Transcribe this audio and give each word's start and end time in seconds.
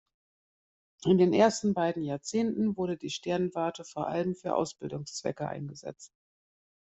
In 1.05 1.19
den 1.19 1.31
ersten 1.31 1.75
beiden 1.75 2.01
Jahrzehnten 2.01 2.75
wurde 2.75 2.97
die 2.97 3.11
Sternwarte 3.11 3.83
vor 3.85 4.07
allem 4.07 4.33
für 4.33 4.55
Ausbildungszwecke 4.55 5.47
eingesetzt. 5.47 6.11